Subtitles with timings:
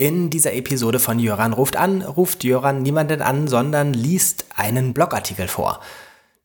[0.00, 5.48] In dieser Episode von Jöran ruft an, ruft Jöran niemanden an, sondern liest einen Blogartikel
[5.48, 5.80] vor.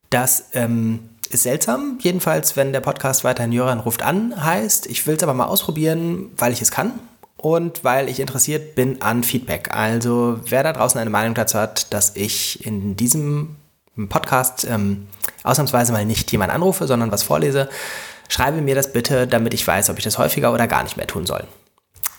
[0.10, 4.88] Das ähm, ist seltsam, jedenfalls wenn der Podcast weiterhin Jöran ruft an heißt.
[4.88, 7.00] Ich will es aber mal ausprobieren, weil ich es kann
[7.38, 9.70] und weil ich interessiert bin an Feedback.
[9.72, 13.56] Also wer da draußen eine Meinung dazu hat, dass ich in diesem
[14.10, 15.06] Podcast ähm,
[15.44, 17.70] ausnahmsweise mal nicht jemanden anrufe, sondern was vorlese,
[18.30, 21.06] schreibe mir das bitte, damit ich weiß, ob ich das häufiger oder gar nicht mehr
[21.06, 21.44] tun soll.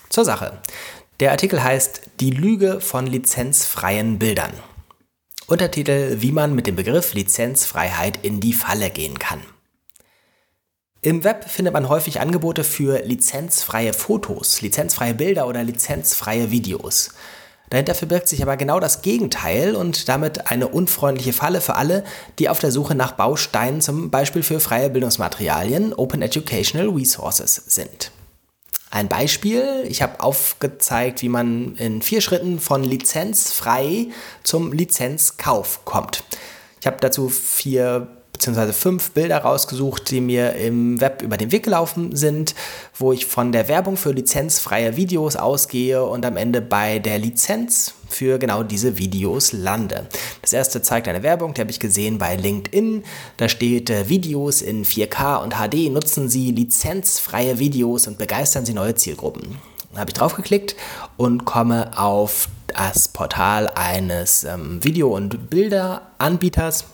[0.07, 0.59] Zur Sache.
[1.21, 4.51] Der Artikel heißt Die Lüge von lizenzfreien Bildern.
[5.47, 9.39] Untertitel Wie man mit dem Begriff Lizenzfreiheit in die Falle gehen kann.
[11.01, 17.11] Im Web findet man häufig Angebote für lizenzfreie Fotos, lizenzfreie Bilder oder lizenzfreie Videos.
[17.69, 22.03] Dahinter verbirgt sich aber genau das Gegenteil und damit eine unfreundliche Falle für alle,
[22.39, 28.11] die auf der Suche nach Bausteinen zum Beispiel für freie Bildungsmaterialien, Open Educational Resources sind.
[28.91, 34.07] Ein Beispiel, ich habe aufgezeigt, wie man in vier Schritten von lizenzfrei
[34.43, 36.23] zum Lizenzkauf kommt.
[36.79, 41.63] Ich habe dazu vier beziehungsweise fünf Bilder rausgesucht, die mir im Web über den Weg
[41.63, 42.53] gelaufen sind,
[42.93, 47.95] wo ich von der Werbung für lizenzfreie Videos ausgehe und am Ende bei der Lizenz
[48.07, 50.07] für genau diese Videos lande.
[50.41, 53.03] Das erste zeigt eine Werbung, die habe ich gesehen bei LinkedIn.
[53.37, 58.73] Da steht äh, Videos in 4K und HD, nutzen Sie lizenzfreie Videos und begeistern Sie
[58.73, 59.57] neue Zielgruppen.
[59.93, 60.75] Da habe ich draufgeklickt
[61.17, 66.85] und komme auf das Portal eines ähm, Video- und Bilderanbieters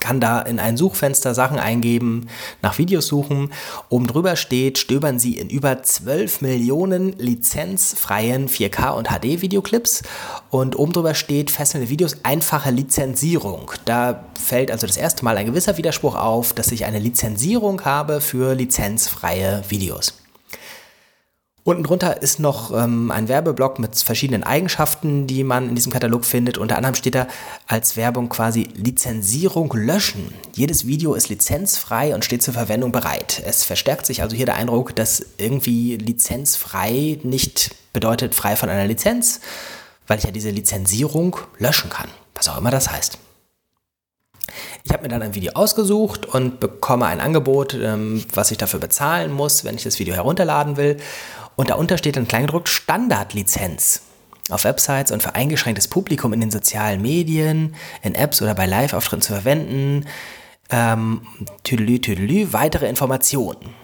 [0.00, 2.28] kann da in ein Suchfenster Sachen eingeben,
[2.62, 3.52] nach Videos suchen.
[3.88, 10.02] Oben drüber steht, stöbern Sie in über 12 Millionen lizenzfreien 4K und HD Videoclips.
[10.50, 13.72] Und oben drüber steht, fesselnde Videos, einfache Lizenzierung.
[13.84, 18.20] Da fällt also das erste Mal ein gewisser Widerspruch auf, dass ich eine Lizenzierung habe
[18.20, 20.19] für lizenzfreie Videos.
[21.62, 26.24] Unten drunter ist noch ähm, ein Werbeblock mit verschiedenen Eigenschaften, die man in diesem Katalog
[26.24, 26.56] findet.
[26.56, 27.26] Unter anderem steht da
[27.66, 30.32] als Werbung quasi Lizenzierung löschen.
[30.54, 33.42] Jedes Video ist lizenzfrei und steht zur Verwendung bereit.
[33.44, 38.86] Es verstärkt sich also hier der Eindruck, dass irgendwie lizenzfrei nicht bedeutet frei von einer
[38.86, 39.40] Lizenz,
[40.06, 43.18] weil ich ja diese Lizenzierung löschen kann, was auch immer das heißt.
[44.84, 48.80] Ich habe mir dann ein Video ausgesucht und bekomme ein Angebot, ähm, was ich dafür
[48.80, 50.96] bezahlen muss, wenn ich das Video herunterladen will.
[51.56, 54.02] Und darunter steht dann kleingedruckt Standardlizenz.
[54.48, 59.22] Auf Websites und für eingeschränktes Publikum in den sozialen Medien, in Apps oder bei Live-Auftritten
[59.22, 60.06] zu verwenden.
[60.70, 61.22] Ähm,
[61.62, 63.74] tüdelü, tüdelü, weitere Informationen.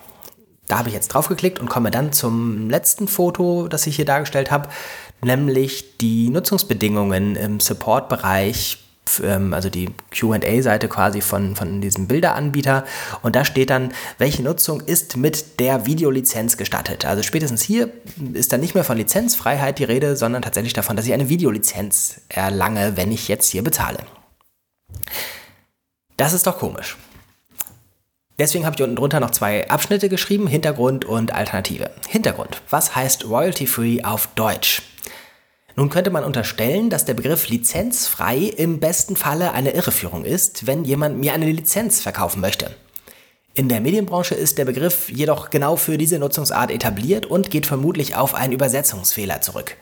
[0.69, 4.51] Da habe ich jetzt draufgeklickt und komme dann zum letzten Foto, das ich hier dargestellt
[4.51, 4.69] habe,
[5.23, 8.79] nämlich die Nutzungsbedingungen im Support-Bereich
[9.53, 12.85] also die QA-Seite quasi von, von diesem Bilderanbieter.
[13.23, 17.05] Und da steht dann, welche Nutzung ist mit der Videolizenz gestattet.
[17.05, 17.91] Also spätestens hier
[18.33, 22.21] ist dann nicht mehr von Lizenzfreiheit die Rede, sondern tatsächlich davon, dass ich eine Videolizenz
[22.29, 23.99] erlange, wenn ich jetzt hier bezahle.
[26.17, 26.97] Das ist doch komisch.
[28.39, 31.91] Deswegen habe ich unten drunter noch zwei Abschnitte geschrieben, Hintergrund und Alternative.
[32.07, 32.61] Hintergrund.
[32.69, 34.83] Was heißt Royalty Free auf Deutsch?
[35.79, 40.85] Nun könnte man unterstellen, dass der Begriff lizenzfrei im besten Falle eine Irreführung ist, wenn
[40.85, 42.71] jemand mir eine Lizenz verkaufen möchte.
[43.55, 48.15] In der Medienbranche ist der Begriff jedoch genau für diese Nutzungsart etabliert und geht vermutlich
[48.17, 49.77] auf einen Übersetzungsfehler zurück.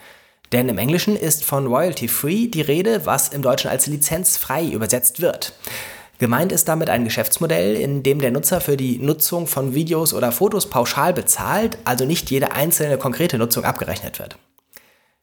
[0.53, 5.21] Denn im Englischen ist von Royalty Free die Rede, was im Deutschen als lizenzfrei übersetzt
[5.21, 5.53] wird.
[6.19, 10.33] Gemeint ist damit ein Geschäftsmodell, in dem der Nutzer für die Nutzung von Videos oder
[10.33, 14.37] Fotos pauschal bezahlt, also nicht jede einzelne konkrete Nutzung abgerechnet wird.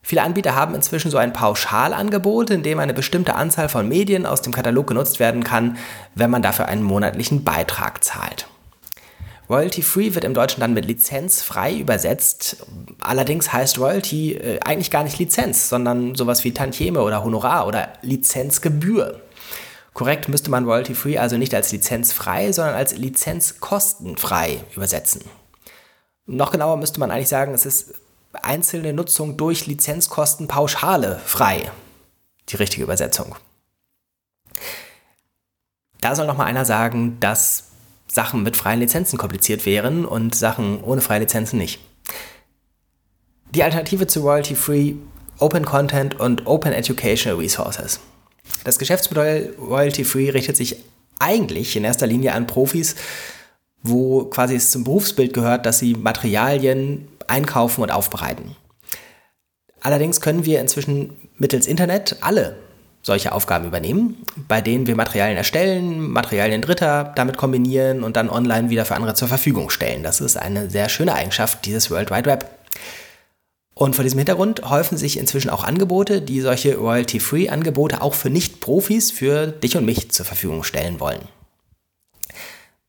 [0.04, 4.42] Viele Anbieter haben inzwischen so ein Pauschalangebot, in dem eine bestimmte Anzahl von Medien aus
[4.42, 5.78] dem Katalog genutzt werden kann,
[6.16, 8.48] wenn man dafür einen monatlichen Beitrag zahlt.
[9.52, 12.66] Royalty Free wird im Deutschen dann mit Lizenz frei übersetzt.
[13.02, 17.90] Allerdings heißt Royalty äh, eigentlich gar nicht Lizenz, sondern sowas wie Tantieme oder Honorar oder
[18.02, 19.20] Lizenzgebühr.
[19.94, 25.22] Korrekt müsste man Royalty Free also nicht als lizenzfrei, sondern als lizenzkostenfrei übersetzen.
[26.26, 27.94] Noch genauer müsste man eigentlich sagen, es ist
[28.34, 31.72] einzelne Nutzung durch Lizenzkosten Pauschale frei.
[32.50, 33.36] Die richtige Übersetzung.
[36.02, 37.66] Da soll noch mal einer sagen, dass
[38.08, 41.80] Sachen mit freien Lizenzen kompliziert wären und Sachen ohne freie Lizenzen nicht.
[43.54, 44.94] Die Alternative zu Royalty Free,
[45.40, 48.00] Open Content und Open Educational Resources.
[48.64, 50.78] Das Geschäftsmodell Royalty Free richtet sich
[51.20, 52.96] eigentlich in erster Linie an Profis,
[53.84, 58.56] wo quasi es zum Berufsbild gehört, dass sie Materialien einkaufen und aufbereiten.
[59.82, 62.58] Allerdings können wir inzwischen mittels Internet alle
[63.04, 64.18] solche Aufgaben übernehmen,
[64.48, 69.16] bei denen wir Materialien erstellen, Materialien Dritter damit kombinieren und dann online wieder für andere
[69.16, 70.04] zur Verfügung stellen.
[70.04, 72.46] Das ist eine sehr schöne Eigenschaft dieses World Wide Web.
[73.74, 79.10] Und vor diesem Hintergrund häufen sich inzwischen auch Angebote, die solche Royalty-Free-Angebote auch für Nicht-Profis
[79.10, 81.22] für dich und mich zur Verfügung stellen wollen.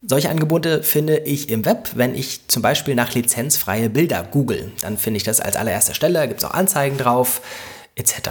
[0.04, 4.72] Solche Angebote finde ich im Web, wenn ich zum Beispiel nach lizenzfreie Bilder google.
[4.80, 7.40] Dann finde ich das als allererster Stelle, da gibt es auch Anzeigen drauf,
[7.94, 8.30] etc.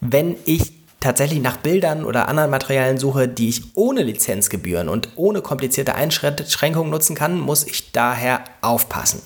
[0.00, 5.42] Wenn ich tatsächlich nach Bildern oder anderen Materialien suche, die ich ohne Lizenzgebühren und ohne
[5.42, 9.20] komplizierte Einschränkungen nutzen kann, muss ich daher aufpassen.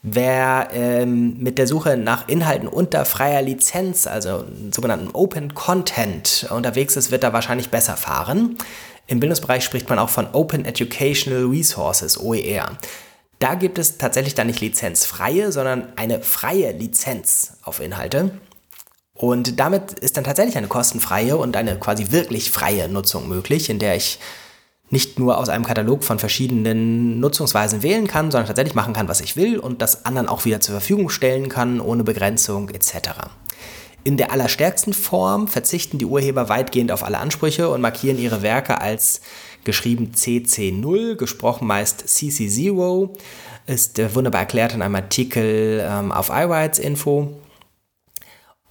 [0.00, 6.96] Wer ähm, mit der Suche nach Inhalten unter freier Lizenz, also sogenannten Open Content, unterwegs
[6.96, 8.56] ist, wird da wahrscheinlich besser fahren.
[9.06, 12.78] Im Bildungsbereich spricht man auch von Open Educational Resources, OER.
[13.38, 18.30] Da gibt es tatsächlich dann nicht lizenzfreie, sondern eine freie Lizenz auf Inhalte.
[19.14, 23.78] Und damit ist dann tatsächlich eine kostenfreie und eine quasi wirklich freie Nutzung möglich, in
[23.78, 24.18] der ich
[24.90, 29.20] nicht nur aus einem Katalog von verschiedenen Nutzungsweisen wählen kann, sondern tatsächlich machen kann, was
[29.20, 33.10] ich will und das anderen auch wieder zur Verfügung stellen kann, ohne Begrenzung etc.
[34.04, 38.80] In der allerstärksten Form verzichten die Urheber weitgehend auf alle Ansprüche und markieren ihre Werke
[38.80, 39.20] als
[39.64, 43.10] geschrieben CC0, gesprochen meist CC0,
[43.66, 47.32] ist äh, wunderbar erklärt in einem Artikel ähm, auf iRights Info.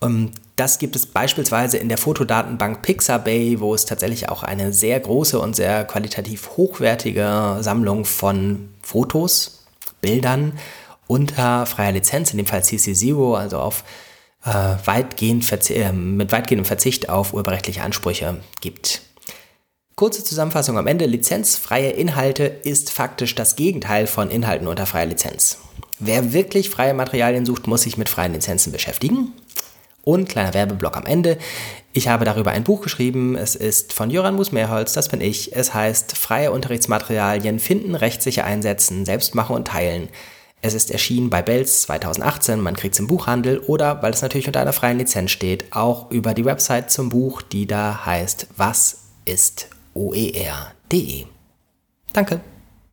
[0.01, 5.00] Ähm, das gibt es beispielsweise in der Fotodatenbank Pixabay, wo es tatsächlich auch eine sehr
[5.00, 9.66] große und sehr qualitativ hochwertige Sammlung von Fotos,
[10.01, 10.54] Bildern
[11.07, 13.84] unter freier Lizenz, in dem Fall CC0, also auf
[14.45, 19.01] äh, weitgehend äh, mit weitgehendem Verzicht auf urheberrechtliche Ansprüche gibt.
[19.95, 21.05] Kurze Zusammenfassung am Ende.
[21.05, 25.59] Lizenzfreie Inhalte ist faktisch das Gegenteil von Inhalten unter freier Lizenz.
[25.99, 29.33] Wer wirklich freie Materialien sucht, muss sich mit freien Lizenzen beschäftigen.
[30.03, 31.38] Und kleiner Werbeblock am Ende.
[31.93, 33.35] Ich habe darüber ein Buch geschrieben.
[33.35, 35.55] Es ist von Jöran Musmeerholz, das bin ich.
[35.55, 40.09] Es heißt Freie Unterrichtsmaterialien finden, rechtssicher einsetzen, selbst machen und teilen.
[40.63, 44.46] Es ist erschienen bei Bells 2018, man kriegt es im Buchhandel oder, weil es natürlich
[44.46, 49.00] unter einer freien Lizenz steht, auch über die Website zum Buch, die da heißt Was
[49.25, 51.25] ist OER.de.
[52.13, 52.42] Danke.